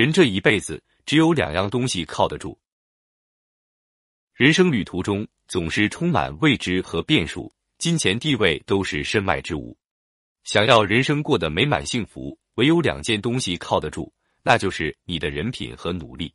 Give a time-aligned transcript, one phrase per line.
[0.00, 2.58] 人这一辈子只有两样东西靠得住。
[4.32, 9.76] 人生旅途中总是充满未知和变数，金钱地位都是身外之物。
[10.42, 14.10] 想要人生过得美满幸福，唯有两件东西靠得住，
[14.42, 16.32] 那就是你的人品和努力。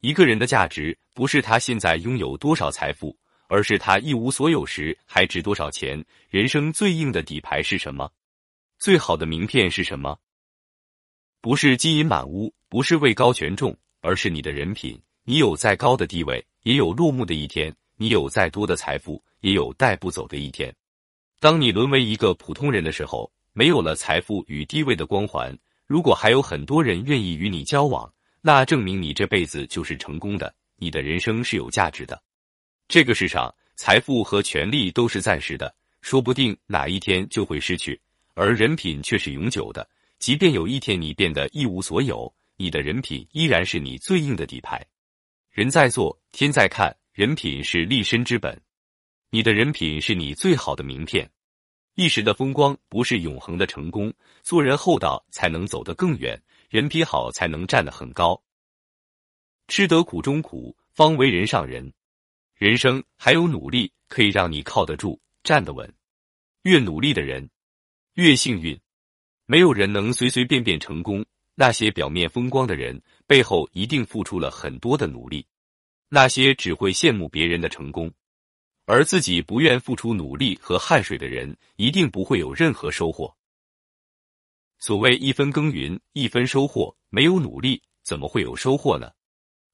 [0.00, 6.00] 一个人的价值不是他现在拥有多少财富，而是他一无所有时还值多少钱。
[6.30, 8.08] 人生最硬的底牌是什么？
[8.78, 10.16] 最好的名片是什么？
[11.42, 14.96] 不是金银满屋，不是位高权重，而是你的人品。
[15.24, 16.42] 你有再高的地位。
[16.62, 20.72] 也有落幕的一天，你有再多的财富，也有带不走的一天。
[21.40, 25.52] 当你沦为一个普通人的时候，没有了财富与地位的光环，
[25.88, 28.08] 如果还有很多人愿意与你交往，
[28.40, 32.22] 那证明你这辈子就是成功的，你的人生是有价值的。
[32.86, 38.00] 这个世上，财富和权力都是暂时的，说不定哪一天就会失去，
[38.34, 39.84] 而人品却是永久的。
[40.22, 44.80] 即便有一天你变得一无所有，你的人品依然是你最硬的底牌。
[45.50, 48.56] 人在做，天在看，人品是立身之本。
[49.30, 51.28] 你的人品是你最好的名片。
[51.96, 54.14] 一时的风光不是永恒的成功，
[54.44, 58.40] 做人厚道才能走得更远，人品好才能站得很高。
[59.66, 61.92] 吃得苦中苦，方为人上人。
[62.54, 65.92] 人生还有努力可以让你靠得住、站得稳。
[66.62, 67.50] 越努力的人
[68.14, 68.80] 越幸运。
[69.46, 71.24] 没有人能随随便便成功。
[71.54, 75.44] 那些表面风光的人，背后一定付出了很多的努力；
[76.08, 78.10] 那些只会羡慕别人的成功，
[78.86, 83.36] 而自己不愿付出努力和汗水的人，一定不会有任何收获。
[84.78, 89.10] 所谓一分耕耘一分收获，没有努力怎么会有收获呢？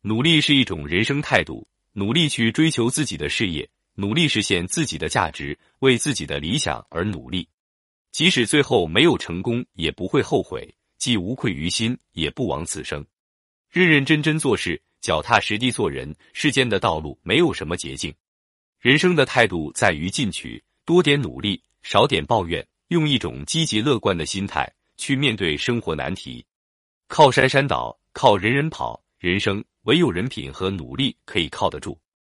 [0.02, 7.48] 努力是一种人生态度，努力去追求自己的事业，努力实现自己的价值，为自己的理想而努力，
[8.18, 10.68] 即使最后没有成功，也不会后悔。
[10.98, 13.06] 既无愧于心，也不枉此生。
[13.70, 16.12] 认认真真做事，脚踏实地做人。
[16.32, 18.12] 世间的道路没有什么捷径，
[18.80, 26.44] 人生的态度在于进取，多点努力，少点抱怨，用一种积极乐观的心态去面对生活难题。
[27.06, 31.96] 靠山山倒，靠人人跑，人生唯有人品和努力可以靠得住。